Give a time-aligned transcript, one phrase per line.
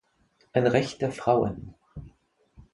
[0.53, 1.75] Ein Recht der Frauen.